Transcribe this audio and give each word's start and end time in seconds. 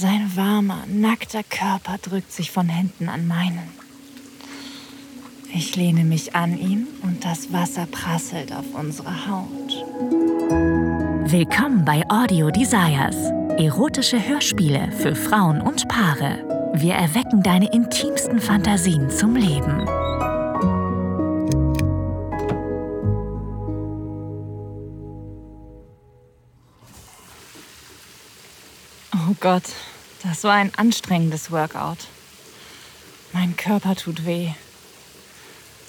Sein 0.00 0.30
warmer, 0.36 0.84
nackter 0.86 1.42
Körper 1.42 1.98
drückt 2.00 2.30
sich 2.30 2.52
von 2.52 2.68
hinten 2.68 3.08
an 3.08 3.26
meinen. 3.26 3.68
Ich 5.52 5.74
lehne 5.74 6.04
mich 6.04 6.36
an 6.36 6.56
ihn 6.56 6.86
und 7.02 7.24
das 7.24 7.52
Wasser 7.52 7.84
prasselt 7.86 8.52
auf 8.52 8.64
unsere 8.74 9.26
Haut. 9.26 9.72
Willkommen 11.32 11.84
bei 11.84 12.04
Audio 12.08 12.48
Desires. 12.52 13.16
Erotische 13.56 14.24
Hörspiele 14.24 14.92
für 14.92 15.16
Frauen 15.16 15.60
und 15.60 15.88
Paare. 15.88 16.70
Wir 16.74 16.94
erwecken 16.94 17.42
deine 17.42 17.72
intimsten 17.72 18.38
Fantasien 18.38 19.10
zum 19.10 19.34
Leben. 19.34 19.84
Oh 29.28 29.36
Gott, 29.40 29.64
das 30.22 30.42
war 30.44 30.54
ein 30.54 30.74
anstrengendes 30.76 31.50
Workout. 31.50 31.98
Mein 33.34 33.56
Körper 33.58 33.94
tut 33.94 34.24
weh. 34.24 34.52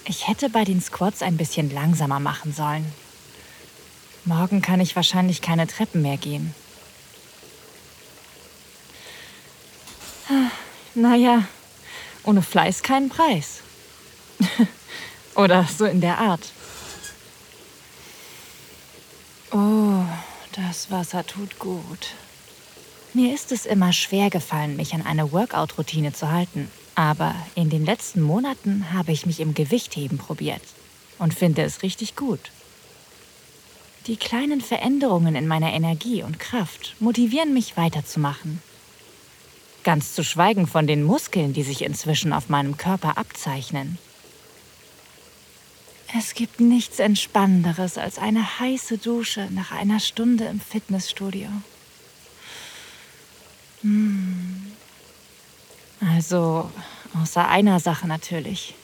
Ich 0.04 0.27
hätte 0.27 0.50
bei 0.50 0.66
den 0.66 0.82
Squats 0.82 1.22
ein 1.22 1.38
bisschen 1.38 1.73
langsamer 1.73 2.20
machen 2.20 2.52
sollen. 2.52 2.91
Morgen 4.26 4.62
kann 4.62 4.82
ich 4.82 4.98
wahrscheinlich 4.98 5.41
keine 5.41 5.68
Treppen 5.68 6.02
mehr 6.02 6.18
gehen. 6.18 6.54
Naja, 10.94 11.44
ohne 12.24 12.41
Fleiß 12.41 12.84
keinen 12.84 13.08
Preis. 13.08 13.62
Oder 15.35 15.66
so 15.66 15.85
in 15.85 16.02
der 16.02 16.18
Art. 16.18 16.52
Oh, 19.52 20.04
das 20.52 20.91
Wasser 20.91 21.26
tut 21.26 21.58
gut. 21.58 22.16
Mir 23.13 23.34
ist 23.34 23.52
es 23.52 23.66
immer 23.66 23.91
schwer 23.91 24.30
gefallen, 24.30 24.76
mich 24.76 24.94
an 24.94 25.04
eine 25.04 25.31
Workout-Routine 25.31 26.13
zu 26.13 26.31
halten. 26.31 26.70
Aber 26.93 27.34
in 27.55 27.70
den 27.70 27.85
letzten 27.85 28.21
Monaten 28.21 28.93
habe 28.93 29.12
ich 29.12 29.26
mich 29.26 29.40
im 29.40 29.54
Gewichtheben 29.54 30.18
probiert 30.18 30.62
und 31.18 31.34
finde 31.34 31.63
es 31.63 31.82
richtig 31.82 32.15
gut. 32.15 32.40
Die 34.05 34.18
kleinen 34.18 34.62
Veränderungen 34.62 35.35
in 35.35 35.48
meiner 35.48 35.74
Energie 35.74 36.24
und 36.24 36.40
Kraft 36.40 36.96
motivieren 36.99 37.54
mich 37.54 37.77
weiterzumachen. 37.77 38.62
Ganz 39.84 40.13
zu 40.13 40.24
schweigen 40.24 40.68
von 40.68 40.87
den 40.87 41.04
Muskeln, 41.04 41.54
die 41.54 41.63
sich 41.63 41.84
inzwischen 41.84 42.32
auf 42.32 42.49
meinem 42.49 42.77
Körper 42.77 43.18
abzeichnen. 43.18 43.98
Es 46.18 46.34
gibt 46.34 46.60
nichts 46.60 46.99
Entspannenderes 46.99 47.98
als 47.98 48.18
eine 48.18 48.60
heiße 48.60 48.98
Dusche 48.98 49.48
nach 49.52 49.71
einer 49.71 49.99
Stunde 49.99 50.46
im 50.46 50.60
Fitnessstudio. 50.60 51.49
Hm. 53.82 54.72
Also, 56.02 56.72
außer 57.22 57.48
einer 57.48 57.80
Sache 57.80 58.08
natürlich. 58.08 58.76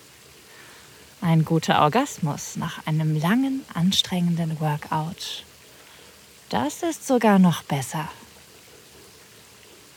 Ein 1.22 1.46
guter 1.46 1.82
Orgasmus 1.82 2.56
nach 2.56 2.86
einem 2.86 3.20
langen, 3.20 3.64
anstrengenden 3.74 4.60
Workout. 4.60 5.44
Das 6.50 6.84
ist 6.84 7.08
sogar 7.08 7.40
noch 7.40 7.64
besser. 7.64 8.08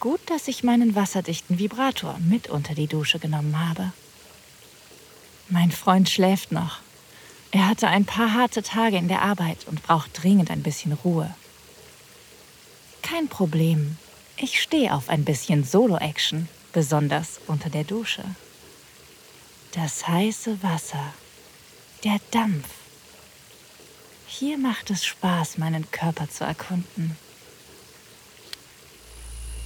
Gut, 0.00 0.20
dass 0.26 0.48
ich 0.48 0.62
meinen 0.62 0.94
wasserdichten 0.94 1.58
Vibrator 1.58 2.16
mit 2.20 2.48
unter 2.48 2.74
die 2.74 2.86
Dusche 2.86 3.18
genommen 3.18 3.58
habe. 3.58 3.92
Mein 5.48 5.72
Freund 5.72 6.08
schläft 6.08 6.52
noch. 6.52 6.78
Er 7.50 7.66
hatte 7.66 7.88
ein 7.88 8.04
paar 8.04 8.34
harte 8.34 8.62
Tage 8.62 8.96
in 8.96 9.08
der 9.08 9.22
Arbeit 9.22 9.66
und 9.66 9.82
braucht 9.82 10.22
dringend 10.22 10.50
ein 10.50 10.62
bisschen 10.62 10.92
Ruhe. 10.92 11.34
Kein 13.02 13.28
Problem. 13.28 13.96
Ich 14.40 14.62
stehe 14.62 14.94
auf 14.94 15.08
ein 15.08 15.24
bisschen 15.24 15.64
Solo-Action 15.64 16.48
besonders 16.72 17.40
unter 17.48 17.70
der 17.70 17.82
Dusche. 17.82 18.22
Das 19.72 20.06
heiße 20.06 20.62
Wasser, 20.62 21.12
der 22.04 22.20
Dampf. 22.30 22.68
Hier 24.28 24.56
macht 24.56 24.90
es 24.90 25.04
Spaß, 25.04 25.58
meinen 25.58 25.90
Körper 25.90 26.30
zu 26.30 26.44
erkunden. 26.44 27.16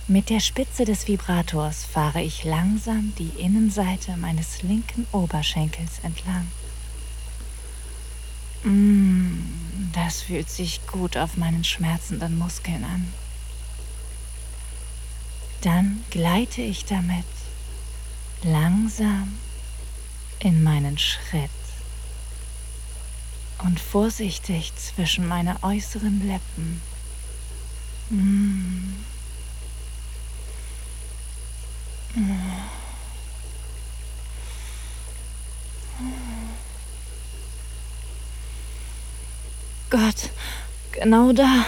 Mit 0.09 0.31
der 0.31 0.41
Spitze 0.41 0.87
des 0.87 1.06
Vibrators 1.06 1.84
fahre 1.84 2.22
ich 2.22 2.44
langsam 2.44 3.12
die 3.19 3.41
Innenseite 3.41 4.16
meines 4.16 4.62
linken 4.62 5.06
Oberschenkels 5.12 5.99
entlang. 6.03 6.49
Mmh, 8.62 9.38
das 9.93 10.22
fühlt 10.22 10.49
sich 10.49 10.87
gut 10.87 11.19
auf 11.19 11.37
meinen 11.37 11.62
schmerzenden 11.62 12.38
Muskeln 12.38 12.84
an. 12.84 13.12
Dann 15.62 16.05
gleite 16.11 16.61
ich 16.61 16.84
damit 16.87 17.25
langsam 18.43 19.39
in 20.41 20.65
meinen 20.65 20.99
Schritt 20.99 21.50
und 23.59 23.78
vorsichtig 23.78 24.73
zwischen 24.75 25.28
meine 25.28 25.62
äußeren 25.62 26.27
Lippen. 26.27 26.83
Mm. 28.11 29.05
Gott, 39.91 40.31
genau 40.93 41.33
da. 41.33 41.65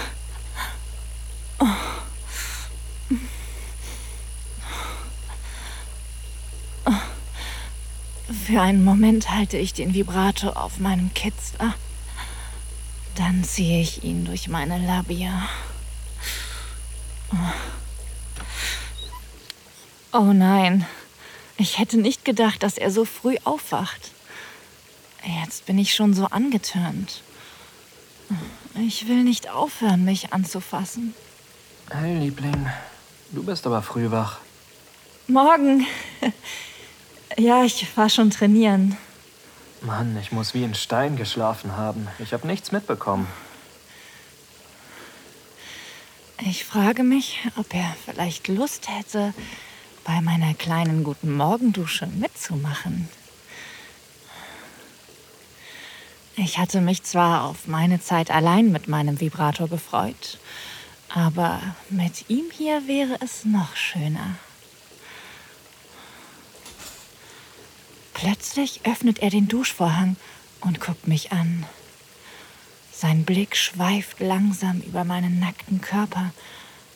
Für 8.54 8.62
einen 8.62 8.84
Moment 8.84 9.30
halte 9.30 9.56
ich 9.56 9.74
den 9.74 9.94
Vibrator 9.94 10.56
auf 10.56 10.78
meinem 10.78 11.12
Kitzler. 11.12 11.74
Dann 13.16 13.42
ziehe 13.42 13.80
ich 13.80 14.04
ihn 14.04 14.26
durch 14.26 14.46
meine 14.46 14.78
Labia. 14.78 15.48
Oh 20.12 20.32
nein, 20.32 20.86
ich 21.56 21.80
hätte 21.80 21.96
nicht 21.96 22.24
gedacht, 22.24 22.62
dass 22.62 22.78
er 22.78 22.92
so 22.92 23.04
früh 23.04 23.34
aufwacht. 23.42 24.12
Jetzt 25.42 25.66
bin 25.66 25.76
ich 25.76 25.92
schon 25.92 26.14
so 26.14 26.26
angetörnt. 26.26 27.24
Ich 28.76 29.08
will 29.08 29.24
nicht 29.24 29.50
aufhören, 29.50 30.04
mich 30.04 30.32
anzufassen. 30.32 31.12
Hey, 31.90 32.16
Liebling, 32.20 32.68
du 33.32 33.42
bist 33.42 33.66
aber 33.66 33.82
früh 33.82 34.12
wach. 34.12 34.38
Morgen. 35.26 35.88
Ja, 37.36 37.64
ich 37.64 37.96
war 37.96 38.08
schon 38.08 38.30
trainieren. 38.30 38.96
Mann, 39.80 40.16
ich 40.20 40.32
muss 40.32 40.54
wie 40.54 40.62
in 40.62 40.74
Stein 40.74 41.16
geschlafen 41.16 41.76
haben. 41.76 42.08
Ich 42.18 42.32
habe 42.32 42.46
nichts 42.46 42.72
mitbekommen. 42.72 43.26
Ich 46.40 46.64
frage 46.64 47.02
mich, 47.02 47.40
ob 47.56 47.74
er 47.74 47.94
vielleicht 48.04 48.48
Lust 48.48 48.88
hätte, 48.88 49.34
bei 50.04 50.20
meiner 50.20 50.54
kleinen 50.54 51.02
guten 51.02 51.34
Morgendusche 51.34 52.06
mitzumachen. 52.06 53.08
Ich 56.36 56.58
hatte 56.58 56.80
mich 56.80 57.02
zwar 57.04 57.44
auf 57.44 57.66
meine 57.66 58.00
Zeit 58.00 58.30
allein 58.30 58.72
mit 58.72 58.88
meinem 58.88 59.20
Vibrator 59.20 59.68
gefreut, 59.68 60.38
aber 61.08 61.60
mit 61.90 62.28
ihm 62.28 62.50
hier 62.50 62.86
wäre 62.86 63.16
es 63.20 63.44
noch 63.44 63.76
schöner. 63.76 64.36
Plötzlich 68.24 68.80
öffnet 68.84 69.18
er 69.18 69.28
den 69.28 69.48
Duschvorhang 69.48 70.16
und 70.62 70.80
guckt 70.80 71.06
mich 71.06 71.32
an. 71.32 71.66
Sein 72.90 73.26
Blick 73.26 73.54
schweift 73.54 74.18
langsam 74.18 74.80
über 74.80 75.04
meinen 75.04 75.40
nackten 75.40 75.82
Körper 75.82 76.32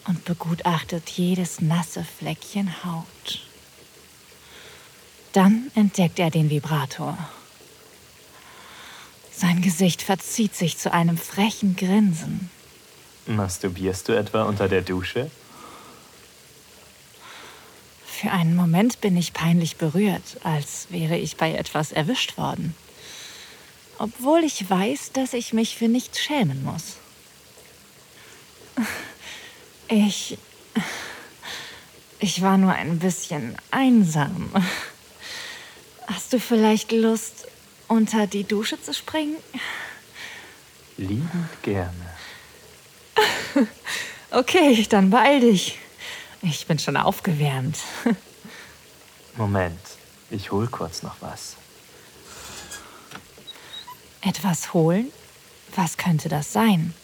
und 0.06 0.24
begutachtet 0.24 1.10
jedes 1.10 1.60
nasse 1.60 2.02
Fleckchen 2.02 2.82
Haut. 2.82 3.46
Dann 5.34 5.70
entdeckt 5.74 6.18
er 6.18 6.30
den 6.30 6.48
Vibrator. 6.48 7.18
Sein 9.30 9.60
Gesicht 9.60 10.00
verzieht 10.00 10.54
sich 10.54 10.78
zu 10.78 10.94
einem 10.94 11.18
frechen 11.18 11.76
Grinsen. 11.76 12.48
Masturbierst 13.26 14.08
du 14.08 14.14
etwa 14.14 14.44
unter 14.44 14.66
der 14.66 14.80
Dusche? 14.80 15.30
Für 18.20 18.32
einen 18.32 18.56
Moment 18.56 19.00
bin 19.00 19.16
ich 19.16 19.32
peinlich 19.32 19.76
berührt, 19.76 20.40
als 20.42 20.88
wäre 20.90 21.16
ich 21.16 21.36
bei 21.36 21.54
etwas 21.54 21.92
erwischt 21.92 22.36
worden. 22.36 22.74
Obwohl 23.96 24.42
ich 24.42 24.68
weiß, 24.68 25.12
dass 25.12 25.34
ich 25.34 25.52
mich 25.52 25.76
für 25.76 25.86
nichts 25.86 26.18
schämen 26.18 26.64
muss. 26.64 26.96
Ich. 29.86 30.36
Ich 32.18 32.42
war 32.42 32.58
nur 32.58 32.72
ein 32.72 32.98
bisschen 32.98 33.54
einsam. 33.70 34.50
Hast 36.08 36.32
du 36.32 36.40
vielleicht 36.40 36.90
Lust, 36.90 37.46
unter 37.86 38.26
die 38.26 38.42
Dusche 38.42 38.82
zu 38.82 38.92
springen? 38.94 39.36
Liebend 40.96 41.62
gerne. 41.62 42.16
Okay, 44.30 44.84
dann 44.90 45.08
beeil 45.08 45.40
dich. 45.40 45.78
Ich 46.42 46.66
bin 46.66 46.78
schon 46.78 46.96
aufgewärmt. 46.96 47.78
Moment, 49.36 49.80
ich 50.30 50.52
hol 50.52 50.66
kurz 50.68 51.02
noch 51.02 51.16
was. 51.20 51.56
Etwas 54.20 54.72
holen? 54.74 55.10
Was 55.74 55.96
könnte 55.96 56.28
das 56.28 56.52
sein? 56.52 56.94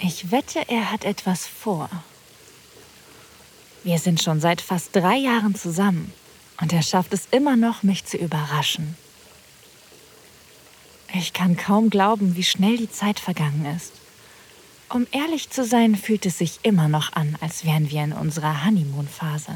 Ich 0.00 0.30
wette, 0.30 0.68
er 0.68 0.90
hat 0.90 1.04
etwas 1.04 1.46
vor. 1.46 1.88
Wir 3.84 3.98
sind 3.98 4.22
schon 4.22 4.40
seit 4.40 4.60
fast 4.60 4.94
drei 4.94 5.16
Jahren 5.16 5.54
zusammen 5.54 6.12
und 6.60 6.72
er 6.72 6.82
schafft 6.82 7.12
es 7.12 7.26
immer 7.30 7.56
noch, 7.56 7.82
mich 7.82 8.04
zu 8.04 8.16
überraschen. 8.16 8.96
Ich 11.14 11.32
kann 11.32 11.56
kaum 11.56 11.90
glauben, 11.90 12.36
wie 12.36 12.44
schnell 12.44 12.76
die 12.76 12.90
Zeit 12.90 13.18
vergangen 13.18 13.64
ist. 13.76 13.92
Um 14.90 15.06
ehrlich 15.10 15.50
zu 15.50 15.64
sein, 15.64 15.96
fühlt 15.96 16.24
es 16.24 16.38
sich 16.38 16.60
immer 16.62 16.88
noch 16.88 17.12
an, 17.12 17.36
als 17.40 17.64
wären 17.64 17.90
wir 17.90 18.02
in 18.02 18.12
unserer 18.12 18.64
Honeymoon-Phase. 18.64 19.52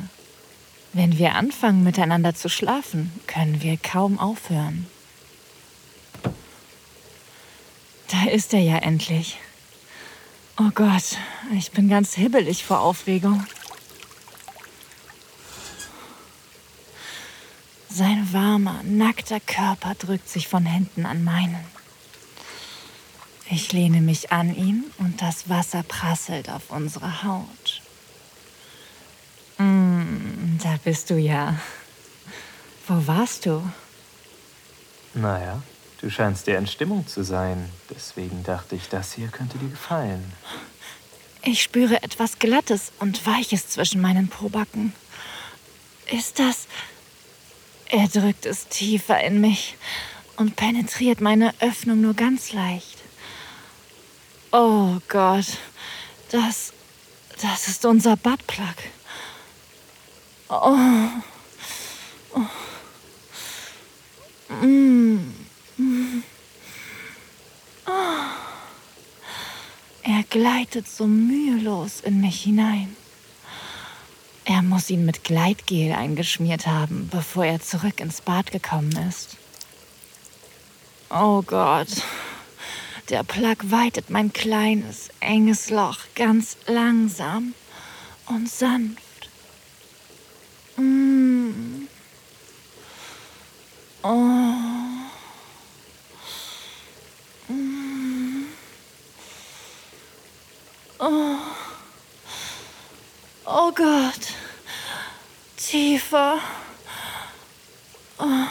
Wenn 0.93 1.17
wir 1.17 1.35
anfangen, 1.37 1.85
miteinander 1.85 2.35
zu 2.35 2.51
schlafen, 2.51 3.11
können 3.27 3.63
wir 3.63 3.79
kaum 3.79 4.19
aufhören. 4.19 4.87
Da 8.09 8.31
ist 8.31 8.53
er 8.53 8.61
ja 8.61 8.77
endlich. 8.77 9.39
Oh 10.59 10.71
Gott, 10.75 11.17
ich 11.57 11.71
bin 11.71 11.89
ganz 11.89 12.13
hibbelig 12.15 12.63
vor 12.63 12.81
Aufregung. 12.81 13.47
Sein 17.89 18.31
warmer, 18.33 18.83
nackter 18.85 19.41
Körper 19.41 19.95
drückt 19.95 20.29
sich 20.29 20.47
von 20.47 20.67
hinten 20.67 21.07
an 21.07 21.25
meinen. 21.25 21.82
Ich 23.53 23.73
lehne 23.73 24.01
mich 24.01 24.33
an 24.33 24.55
ihn 24.57 24.85
und 24.99 25.21
das 25.21 25.49
Wasser 25.49 25.83
prasselt 25.83 26.49
auf 26.49 26.71
unsere 26.71 27.23
Haut. 27.23 27.83
Mm, 29.59 30.59
da 30.63 30.77
bist 30.83 31.11
du 31.11 31.19
ja. 31.19 31.61
Wo 32.89 33.07
warst 33.07 33.45
du? 33.47 33.63
Naja, 35.15 35.63
Du 36.03 36.11
scheinst 36.11 36.49
dir 36.49 36.59
in 36.59 36.67
Stimmung 36.67 37.07
zu 37.07 37.23
sein. 37.23 37.71
Deswegen 37.89 38.43
dachte 38.43 38.75
ich, 38.75 38.89
das 38.89 39.13
hier 39.13 39.29
könnte 39.29 39.57
dir 39.59 39.69
gefallen. 39.69 40.33
Ich 41.45 41.63
spüre 41.63 42.03
etwas 42.03 42.41
Glattes 42.41 42.91
und 42.99 43.25
Weiches 43.25 43.69
zwischen 43.69 44.01
meinen 44.01 44.29
Probacken. 44.29 44.93
Ist 46.11 46.41
das... 46.41 46.67
Er 47.89 48.09
drückt 48.09 48.47
es 48.47 48.67
tiefer 48.67 49.23
in 49.23 49.41
mich 49.41 49.77
und 50.37 50.57
penetriert 50.57 51.21
meine 51.21 51.55
Öffnung 51.61 52.01
nur 52.01 52.15
ganz 52.15 52.53
leicht. 52.53 52.92
Oh 54.55 54.99
Gott, 55.09 55.47
das... 56.31 56.75
das 57.41 57.69
ist 57.69 57.87
unser 57.87 58.17
Buttplug. 58.17 58.77
Oh. 60.51 60.77
oh. 62.35 62.41
Mm. 64.65 65.33
Er 70.03 70.23
gleitet 70.29 70.87
so 70.87 71.07
mühelos 71.07 72.01
in 72.01 72.21
mich 72.21 72.43
hinein. 72.43 72.95
Er 74.45 74.61
muss 74.61 74.91
ihn 74.91 75.07
mit 75.07 75.25
Gleitgel 75.25 75.93
eingeschmiert 75.93 76.67
haben, 76.67 77.09
bevor 77.11 77.47
er 77.47 77.61
zurück 77.61 78.01
ins 78.01 78.21
Bad 78.21 78.51
gekommen 78.51 78.95
ist. 79.09 79.39
Oh 81.09 81.41
Gott, 81.41 81.89
der 83.09 83.25
Plug 83.25 83.57
weitet 83.63 84.11
mein 84.11 84.33
kleines, 84.33 85.11
enges 85.21 85.71
Loch 85.71 85.99
ganz 86.15 86.57
langsam 86.67 87.55
und 88.27 88.49
sanft. 88.49 89.29
Mm. 90.77 91.87
Oh. 94.03 94.55
Oh. 100.99 101.37
Oh 103.45 103.73
Gott. 103.73 104.35
Tiefer. 105.57 106.39
Oh. 108.19 108.47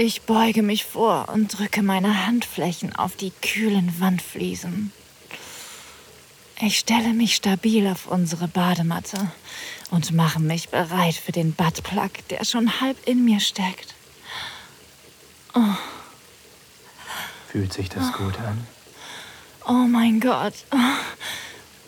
Ich 0.00 0.22
beuge 0.22 0.62
mich 0.62 0.84
vor 0.84 1.28
und 1.28 1.58
drücke 1.58 1.82
meine 1.82 2.24
Handflächen 2.24 2.94
auf 2.94 3.16
die 3.16 3.32
kühlen 3.32 3.98
Wandfliesen. 3.98 4.92
Ich 6.60 6.78
stelle 6.78 7.12
mich 7.14 7.34
stabil 7.34 7.84
auf 7.88 8.06
unsere 8.06 8.46
Badematte 8.46 9.32
und 9.90 10.12
mache 10.12 10.38
mich 10.38 10.68
bereit 10.68 11.16
für 11.16 11.32
den 11.32 11.52
Buttplug, 11.52 12.12
der 12.30 12.44
schon 12.44 12.80
halb 12.80 12.96
in 13.08 13.24
mir 13.24 13.40
steckt. 13.40 13.96
Oh. 15.54 15.74
Fühlt 17.48 17.72
sich 17.72 17.88
das 17.88 18.10
oh. 18.14 18.18
gut 18.18 18.38
an? 18.38 18.68
Oh 19.66 19.88
mein 19.88 20.20
Gott. 20.20 20.54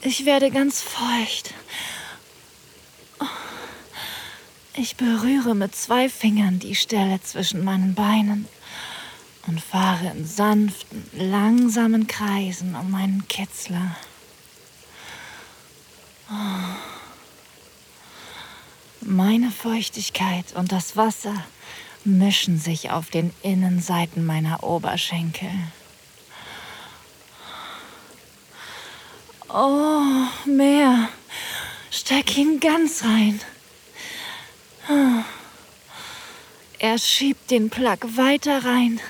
Ich 0.03 0.25
werde 0.25 0.51
ganz 0.51 0.81
feucht. 0.81 1.55
Ich 4.75 4.97
berühre 4.97 5.57
mit 5.57 5.75
zwei 5.75 6.09
Fingern 6.09 6.61
die 6.61 6.77
Stelle 6.77 7.21
zwischen 7.23 7.65
meinen 7.65 7.95
Beinen 7.95 8.47
und 9.47 9.61
fahre 9.61 10.13
in 10.17 10.25
sanften, 10.25 11.05
langsamen 11.13 12.07
Kreisen 12.07 12.77
um 12.77 12.91
meinen 12.91 13.27
Kitzler. 13.27 13.97
Meine 19.01 19.51
Feuchtigkeit 19.51 20.53
und 20.55 20.71
das 20.71 20.97
Wasser 20.97 21.35
mischen 22.05 22.59
sich 22.59 22.91
auf 22.91 23.11
den 23.11 23.33
Innenseiten 23.43 24.25
meiner 24.25 24.63
Oberschenkel. 24.63 25.51
Oh, 29.49 30.05
mehr. 30.45 31.09
Steck 31.91 32.39
ihn 32.39 32.61
ganz 32.61 33.03
rein. 33.03 33.41
Er 36.79 36.99
schiebt 36.99 37.51
den 37.51 37.69
Plug 37.71 37.99
weiter 38.17 38.65
rein, 38.65 39.01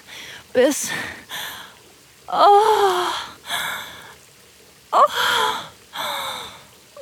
bis. 0.52 0.88
Oh. 2.26 3.06
Oh. 4.92 4.98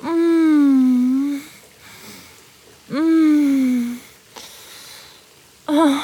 Mm. 0.07 1.41
Mm. 2.89 3.99
Oh. 5.67 5.97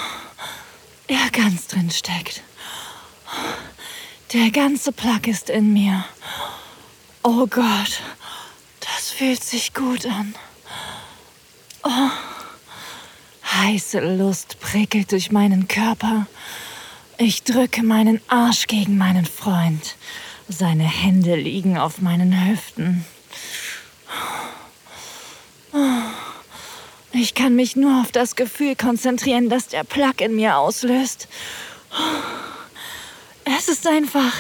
Er 1.07 1.31
ganz 1.31 1.67
drin 1.69 1.91
steckt. 1.91 2.43
Der 4.33 4.51
ganze 4.51 4.93
Plug 4.93 5.27
ist 5.27 5.51
in 5.51 5.73
mir. 5.73 6.05
Oh 7.23 7.47
Gott, 7.47 8.01
das 8.81 9.11
fühlt 9.11 9.45
sich 9.45 9.75
gut 9.75 10.07
an. 10.07 10.35
Oh, 11.83 12.11
heiße 13.65 14.17
Lust 14.17 14.61
prickelt 14.61 15.13
durch 15.13 15.33
meinen 15.33 15.69
Körper. 15.69 16.27
Ich 17.19 17.45
drücke 17.45 17.83
meinen 17.83 18.21
Arsch 18.29 18.67
gegen 18.67 18.99
meinen 18.99 19.25
Freund. 19.25 19.97
Seine 20.49 20.85
Hände 20.85 21.37
liegen 21.37 21.79
auf 21.79 22.01
meinen 22.01 22.49
Hüften. 22.49 23.05
Ich 27.13 27.35
kann 27.35 27.57
mich 27.57 27.77
nur 27.77 28.01
auf 28.01 28.13
das 28.13 28.37
Gefühl 28.37 28.77
konzentrieren, 28.77 29.49
das 29.49 29.69
der 29.69 29.85
Plug 29.85 30.15
in 30.21 30.37
mir 30.37 30.57
auslöst. 30.57 31.29
Es 33.45 33.69
ist 33.69 33.87
einfach 33.87 34.33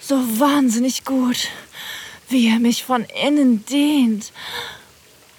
so 0.00 0.16
wahnsinnig 0.38 1.04
gut 1.04 1.48
wie 2.28 2.48
er 2.48 2.58
mich 2.58 2.84
von 2.84 3.04
innen 3.04 3.64
dehnt. 3.66 4.32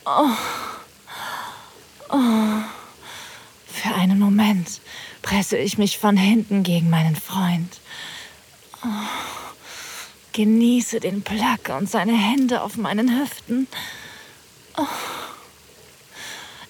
Oh. 0.05 0.29
Oh. 2.09 2.76
Für 3.81 3.93
einen 3.93 4.17
Moment 4.17 4.81
presse 5.21 5.55
ich 5.57 5.77
mich 5.77 5.99
von 5.99 6.17
hinten 6.17 6.63
gegen 6.63 6.89
meinen 6.89 7.15
Freund. 7.15 7.79
Oh. 8.83 8.87
Genieße 10.33 10.99
den 10.99 11.21
Plack 11.21 11.69
und 11.69 11.87
seine 11.87 12.17
Hände 12.17 12.63
auf 12.63 12.77
meinen 12.77 13.19
Hüften. 13.19 13.67
Oh. 14.77 14.85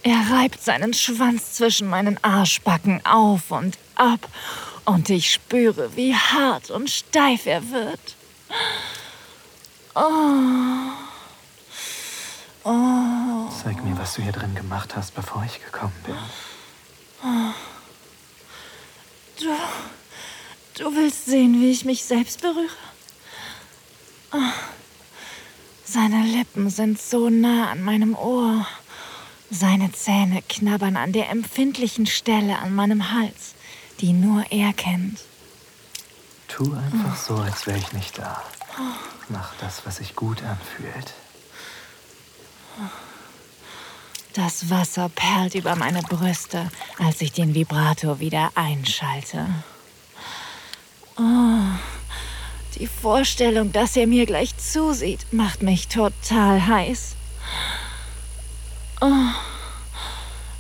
Er 0.03 0.31
reibt 0.31 0.61
seinen 0.61 0.93
Schwanz 0.93 1.53
zwischen 1.53 1.87
meinen 1.87 2.21
Arschbacken 2.23 3.05
auf 3.05 3.51
und 3.51 3.77
ab, 3.95 4.27
und 4.83 5.09
ich 5.09 5.31
spüre, 5.31 5.95
wie 5.95 6.13
hart 6.13 6.71
und 6.71 6.89
steif 6.89 7.45
er 7.45 7.71
wird. 7.71 8.15
Oh. 9.95 10.91
Oh. 12.63 13.49
Zeig 13.63 13.83
mir, 13.83 13.97
was 13.97 14.15
du 14.15 14.21
hier 14.21 14.33
drin 14.33 14.55
gemacht 14.55 14.95
hast, 14.95 15.15
bevor 15.15 15.43
ich 15.45 15.63
gekommen 15.63 15.95
bin. 16.05 16.15
Du. 19.39 19.55
Du 20.77 20.95
willst 20.95 21.25
sehen, 21.25 21.59
wie 21.59 21.71
ich 21.71 21.86
mich 21.86 22.03
selbst 22.03 22.41
berühre? 22.41 22.69
Oh. 24.31 24.38
Seine 25.83 26.24
Lippen 26.24 26.69
sind 26.69 27.01
so 27.01 27.29
nah 27.29 27.71
an 27.71 27.81
meinem 27.81 28.15
Ohr. 28.15 28.67
Seine 29.50 29.91
Zähne 29.91 30.43
knabbern 30.47 30.97
an 30.97 31.13
der 31.13 31.29
empfindlichen 31.29 32.05
Stelle 32.05 32.59
an 32.59 32.75
meinem 32.75 33.12
Hals, 33.12 33.55
die 34.01 34.13
nur 34.13 34.43
er 34.51 34.74
kennt. 34.74 35.19
Tu 36.47 36.74
einfach 36.74 37.15
so, 37.15 37.38
als 37.38 37.65
wäre 37.65 37.77
ich 37.77 37.93
nicht 37.93 38.17
da. 38.17 38.43
Mach 39.29 39.53
das, 39.59 39.86
was 39.86 39.97
sich 39.97 40.15
gut 40.15 40.43
anfühlt. 40.43 41.13
Das 44.38 44.70
Wasser 44.70 45.10
perlt 45.10 45.56
über 45.56 45.75
meine 45.75 46.03
Brüste, 46.03 46.70
als 47.00 47.22
ich 47.22 47.32
den 47.32 47.56
Vibrator 47.56 48.20
wieder 48.20 48.51
einschalte. 48.53 49.48
Oh, 51.17 51.63
die 52.75 52.86
Vorstellung, 52.86 53.72
dass 53.72 53.96
er 53.96 54.06
mir 54.06 54.27
gleich 54.27 54.56
zusieht, 54.56 55.25
macht 55.34 55.63
mich 55.63 55.88
total 55.88 56.67
heiß. 56.67 57.15
Oh, 59.01 59.32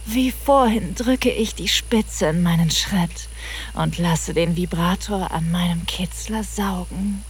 wie 0.07 0.31
vorhin 0.31 0.95
drücke 0.95 1.29
ich 1.29 1.53
die 1.53 1.67
Spitze 1.67 2.25
in 2.29 2.41
meinen 2.41 2.71
Schritt 2.71 3.29
und 3.75 3.99
lasse 3.99 4.33
den 4.33 4.55
Vibrator 4.55 5.29
an 5.29 5.51
meinem 5.51 5.85
Kitzler 5.85 6.43
saugen. 6.43 7.23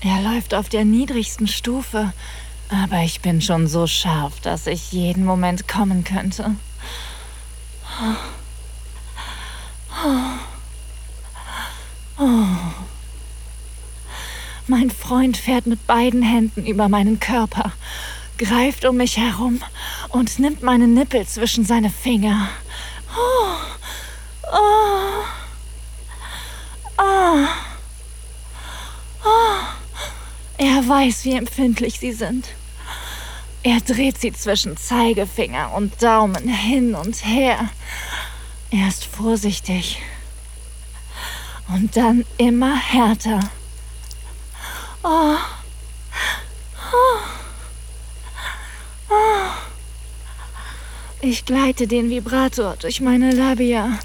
Er 0.00 0.22
läuft 0.22 0.54
auf 0.54 0.68
der 0.68 0.84
niedrigsten 0.84 1.48
Stufe, 1.48 2.12
aber 2.70 3.02
ich 3.02 3.20
bin 3.20 3.40
schon 3.40 3.66
so 3.66 3.86
scharf, 3.86 4.40
dass 4.40 4.66
ich 4.66 4.92
jeden 4.92 5.24
Moment 5.24 5.66
kommen 5.66 6.04
könnte. 6.04 6.54
Mein 14.66 14.90
Freund 14.90 15.36
fährt 15.36 15.66
mit 15.66 15.86
beiden 15.86 16.22
Händen 16.22 16.64
über 16.64 16.88
meinen 16.88 17.18
Körper, 17.18 17.72
greift 18.38 18.84
um 18.84 18.96
mich 18.96 19.16
herum 19.16 19.60
und 20.10 20.38
nimmt 20.38 20.62
meine 20.62 20.86
Nippel 20.86 21.26
zwischen 21.26 21.64
seine 21.64 21.90
Finger. 21.90 22.48
Er 30.56 30.88
weiß, 30.88 31.24
wie 31.24 31.32
empfindlich 31.32 31.98
sie 31.98 32.12
sind. 32.12 32.46
Er 33.62 33.80
dreht 33.80 34.18
sie 34.18 34.32
zwischen 34.32 34.78
Zeigefinger 34.78 35.74
und 35.74 36.02
Daumen 36.02 36.48
hin 36.48 36.94
und 36.94 37.26
her. 37.26 37.68
Er 38.70 38.88
ist 38.88 39.04
vorsichtig. 39.04 40.00
Und 41.68 41.94
dann 41.94 42.24
immer 42.38 42.74
härter. 42.74 43.40
Oh. 45.02 45.36
Oh. 46.92 47.18
Oh. 49.10 49.50
Ich 51.20 51.44
gleite 51.44 51.86
den 51.86 52.08
Vibrator 52.08 52.76
durch 52.80 53.02
meine 53.02 53.30
Labia, 53.32 53.98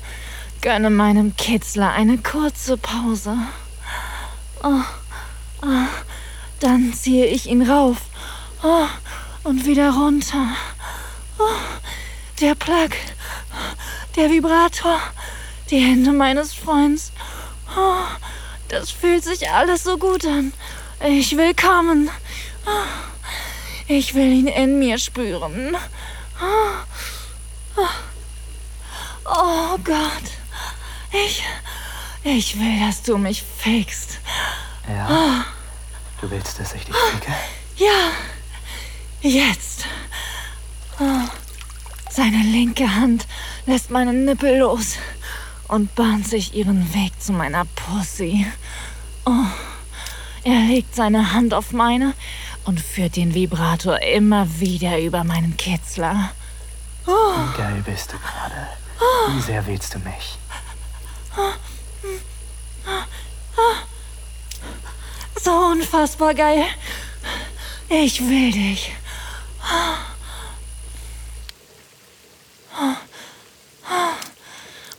gönne 0.59 0.89
meinem 0.89 1.33
Kitzler 1.37 1.91
eine 1.93 2.17
kurze 2.17 2.75
Pause. 2.75 3.37
Oh. 4.61 4.81
Oh. 5.61 5.87
Dann 6.59 6.93
ziehe 6.93 7.27
ich 7.27 7.47
ihn 7.47 7.61
rauf. 7.61 7.97
Oh 8.61 8.87
und 9.45 9.65
wieder 9.65 9.91
runter. 9.91 10.47
Oh, 11.37 11.47
der 12.41 12.55
Plug, 12.55 12.89
der 14.15 14.29
Vibrator, 14.29 14.99
die 15.69 15.79
Hände 15.79 16.11
meines 16.11 16.53
Freundes. 16.53 17.11
Oh, 17.77 18.03
das 18.67 18.89
fühlt 18.91 19.23
sich 19.23 19.49
alles 19.49 19.83
so 19.83 19.97
gut 19.97 20.25
an. 20.25 20.51
Ich 21.07 21.37
will 21.37 21.53
kommen. 21.53 22.09
Oh, 22.65 22.71
ich 23.87 24.15
will 24.15 24.31
ihn 24.31 24.47
in 24.47 24.79
mir 24.79 24.97
spüren. 24.97 25.77
Oh, 26.41 27.87
oh 29.25 29.77
Gott. 29.83 30.23
Ich. 31.11 31.43
Ich 32.23 32.59
will, 32.59 32.79
dass 32.79 33.03
du 33.03 33.19
mich 33.19 33.43
fickst. 33.43 34.17
Ja. 34.87 35.45
Du 36.19 36.31
willst, 36.31 36.59
dass 36.59 36.73
ich 36.73 36.83
dich 36.85 36.95
ficke? 36.95 37.31
Ja. 37.77 38.09
Jetzt. 39.25 39.87
Oh. 40.99 41.27
Seine 42.11 42.43
linke 42.43 42.93
Hand 42.93 43.25
lässt 43.65 43.89
meinen 43.89 44.23
Nippel 44.23 44.59
los 44.59 44.97
und 45.67 45.95
bahnt 45.95 46.27
sich 46.27 46.53
ihren 46.53 46.93
Weg 46.93 47.19
zu 47.19 47.33
meiner 47.33 47.65
Pussy. 47.65 48.45
Oh. 49.25 49.47
Er 50.43 50.59
legt 50.67 50.93
seine 50.93 51.33
Hand 51.33 51.55
auf 51.55 51.71
meine 51.71 52.13
und 52.65 52.79
führt 52.79 53.15
den 53.15 53.33
Vibrator 53.33 53.99
immer 54.03 54.59
wieder 54.59 54.99
über 54.99 55.23
meinen 55.23 55.57
Kitzler. 55.57 56.29
Oh. 57.07 57.11
Wie 57.11 57.57
geil 57.57 57.83
bist 57.83 58.13
du 58.13 58.17
gerade? 58.19 59.35
Wie 59.35 59.41
sehr 59.41 59.65
willst 59.65 59.95
du 59.95 59.99
mich? 59.99 60.37
So 65.43 65.51
unfassbar 65.51 66.35
geil. 66.35 66.65
Ich 67.89 68.21
will 68.21 68.51
dich. 68.51 68.91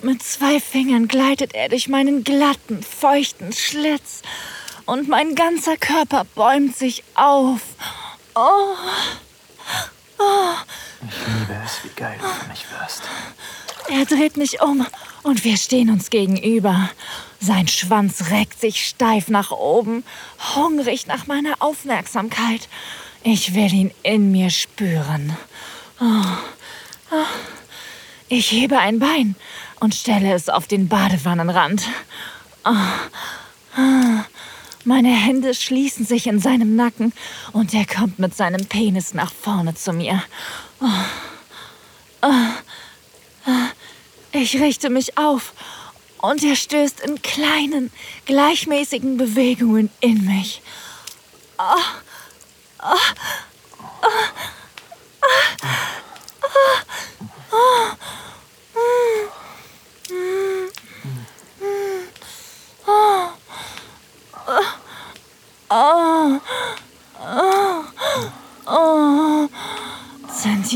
Mit 0.02 0.22
zwei 0.22 0.60
Fingern 0.60 1.08
gleitet 1.08 1.54
er 1.54 1.68
durch 1.68 1.88
meinen 1.88 2.22
glatten, 2.22 2.82
feuchten 2.82 3.52
Schlitz 3.52 4.22
und 4.84 5.08
mein 5.08 5.34
ganzer 5.34 5.76
Körper 5.76 6.24
bäumt 6.34 6.76
sich 6.76 7.02
auf. 7.14 7.60
Oh. 8.34 8.74
Oh. 10.18 10.54
Ich 11.08 11.16
liebe 11.26 11.60
es, 11.64 11.82
wie 11.82 11.88
geil 11.96 12.16
du 12.20 12.26
für 12.28 12.48
mich 12.48 12.64
wirst. 12.70 13.02
Er 13.88 14.04
dreht 14.04 14.36
mich 14.36 14.62
um 14.62 14.86
und 15.22 15.44
wir 15.44 15.56
stehen 15.56 15.90
uns 15.90 16.10
gegenüber. 16.10 16.88
Sein 17.40 17.68
Schwanz 17.68 18.30
reckt 18.30 18.60
sich 18.60 18.86
steif 18.86 19.28
nach 19.28 19.50
oben, 19.50 20.04
hungrig 20.54 21.06
nach 21.06 21.26
meiner 21.26 21.56
Aufmerksamkeit. 21.60 22.68
Ich 23.28 23.56
will 23.56 23.74
ihn 23.74 23.90
in 24.04 24.30
mir 24.30 24.50
spüren. 24.50 25.36
Oh. 26.00 27.16
Ich 28.28 28.52
hebe 28.52 28.78
ein 28.78 29.00
Bein 29.00 29.34
und 29.80 29.96
stelle 29.96 30.32
es 30.32 30.48
auf 30.48 30.68
den 30.68 30.86
Badewannenrand. 30.86 31.82
Meine 34.84 35.08
Hände 35.08 35.54
schließen 35.54 36.06
sich 36.06 36.28
in 36.28 36.38
seinem 36.38 36.76
Nacken 36.76 37.12
und 37.52 37.74
er 37.74 37.84
kommt 37.84 38.20
mit 38.20 38.36
seinem 38.36 38.64
Penis 38.66 39.12
nach 39.12 39.32
vorne 39.32 39.74
zu 39.74 39.92
mir. 39.92 40.22
Ich 44.30 44.54
richte 44.60 44.88
mich 44.88 45.18
auf 45.18 45.52
und 46.18 46.44
er 46.44 46.54
stößt 46.54 47.00
in 47.00 47.20
kleinen, 47.22 47.90
gleichmäßigen 48.26 49.16
Bewegungen 49.16 49.90
in 49.98 50.24
mich. 50.26 50.62
Oh. 51.58 51.80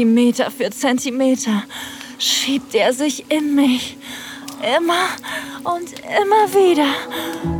Zentimeter 0.00 0.50
für 0.50 0.70
Zentimeter 0.70 1.64
schiebt 2.18 2.74
er 2.74 2.92
sich 2.92 3.30
in 3.30 3.54
mich. 3.54 3.96
Immer 4.76 5.08
und 5.64 5.92
immer 6.00 6.52
wieder. 6.54 7.59